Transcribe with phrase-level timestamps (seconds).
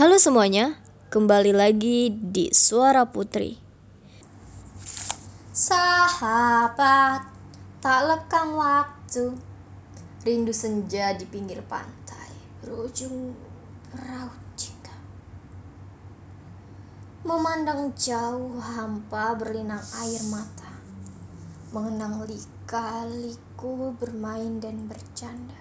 [0.00, 0.80] Halo semuanya,
[1.12, 3.60] kembali lagi di Suara Putri.
[5.52, 7.28] Sahabat,
[7.84, 9.36] tak lekang waktu.
[10.24, 12.32] Rindu senja di pinggir pantai.
[12.64, 13.36] Berujung
[13.92, 14.96] raut cinta
[17.20, 20.80] Memandang jauh hampa berlinang air mata.
[21.76, 25.60] Mengenang lika-liku bermain dan bercanda.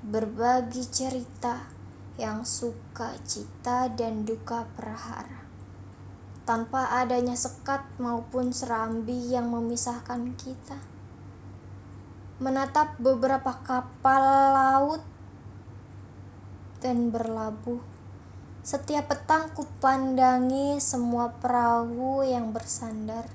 [0.00, 1.81] Berbagi cerita
[2.20, 5.42] yang suka cita dan duka perhara
[6.42, 10.78] tanpa adanya sekat maupun serambi yang memisahkan kita.
[12.42, 15.02] Menatap beberapa kapal laut
[16.82, 17.78] dan berlabuh.
[18.62, 23.26] Setiap petang kupandangi semua perahu yang bersandar.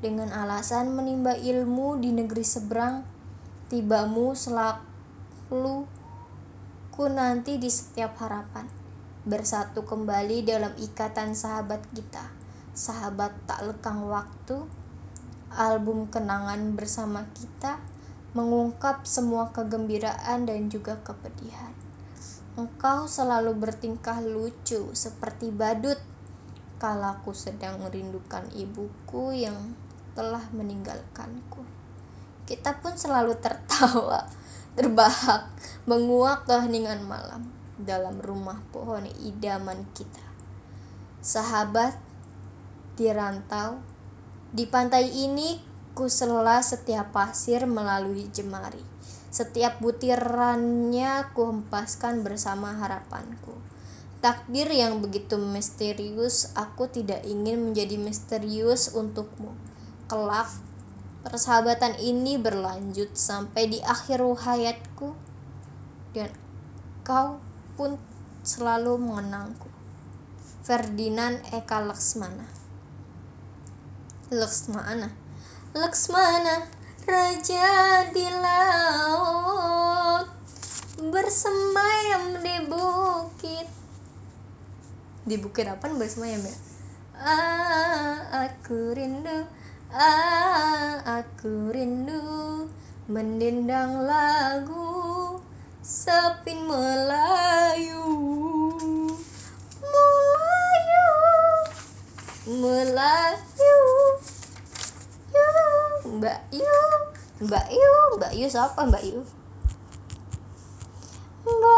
[0.00, 3.04] Dengan alasan menimba ilmu di negeri seberang,
[3.68, 5.88] tibamu selalu
[6.96, 8.64] ku nanti di setiap harapan
[9.28, 12.32] bersatu kembali dalam ikatan sahabat kita.
[12.72, 14.64] Sahabat tak lekang waktu,
[15.52, 17.84] album kenangan bersama kita
[18.32, 21.76] mengungkap semua kegembiraan dan juga kepedihan.
[22.56, 26.00] Engkau selalu bertingkah lucu seperti badut
[26.80, 29.76] kala aku sedang merindukan ibuku yang
[30.16, 31.60] telah meninggalkanku.
[32.46, 34.30] Kita pun selalu tertawa,
[34.78, 35.50] terbahak,
[35.84, 40.24] menguak keheningan malam dalam rumah pohon idaman kita.
[41.20, 41.98] Sahabat
[42.96, 43.82] di rantau,
[44.54, 45.58] di pantai ini
[45.92, 48.80] ku sela setiap pasir melalui jemari.
[49.28, 53.52] Setiap butirannya ku hempaskan bersama harapanku.
[54.24, 59.52] Takdir yang begitu misterius, aku tidak ingin menjadi misterius untukmu.
[60.08, 60.48] Kelak,
[61.26, 65.10] persahabatan ini berlanjut sampai di akhir hayatku
[66.14, 66.30] dan
[67.02, 67.42] kau
[67.74, 67.98] pun
[68.46, 69.74] selalu mengenangku.
[70.66, 72.42] Ferdinand Eka Laksmana
[74.34, 75.14] Laksmana
[75.78, 76.66] Laksmana
[77.06, 80.26] Raja di laut
[80.98, 83.70] Bersemayam di bukit
[85.22, 86.56] Di bukit apa bersemayam ya?
[87.14, 89.46] Ah, aku rindu
[89.94, 92.66] ah, aku rindu
[93.06, 95.38] mendendang lagu
[95.82, 98.02] sepin Melayu.
[99.82, 101.08] Melayu
[102.50, 103.78] Melayu.
[105.36, 105.48] Yu
[106.16, 106.76] Mbak Yu
[107.44, 109.20] Mbak Yu Mbak Yu siapa Mbak Yu?
[111.46, 111.75] Mbak